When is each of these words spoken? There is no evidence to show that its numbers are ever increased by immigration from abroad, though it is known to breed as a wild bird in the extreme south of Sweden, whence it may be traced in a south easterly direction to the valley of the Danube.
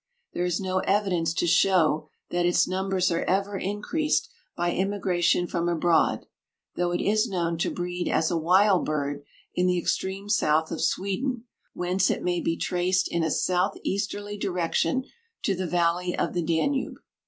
There 0.33 0.45
is 0.45 0.59
no 0.59 0.79
evidence 0.79 1.31
to 1.35 1.45
show 1.45 2.09
that 2.31 2.43
its 2.43 2.67
numbers 2.67 3.11
are 3.11 3.21
ever 3.25 3.55
increased 3.55 4.31
by 4.57 4.71
immigration 4.73 5.45
from 5.45 5.69
abroad, 5.69 6.25
though 6.75 6.89
it 6.91 6.99
is 7.03 7.29
known 7.29 7.59
to 7.59 7.69
breed 7.69 8.09
as 8.09 8.31
a 8.31 8.35
wild 8.35 8.83
bird 8.83 9.23
in 9.53 9.67
the 9.67 9.77
extreme 9.77 10.27
south 10.27 10.71
of 10.71 10.81
Sweden, 10.81 11.43
whence 11.73 12.09
it 12.09 12.23
may 12.23 12.41
be 12.41 12.57
traced 12.57 13.11
in 13.11 13.21
a 13.23 13.29
south 13.29 13.77
easterly 13.83 14.39
direction 14.39 15.03
to 15.43 15.53
the 15.53 15.67
valley 15.67 16.17
of 16.17 16.33
the 16.33 16.41
Danube. 16.41 16.97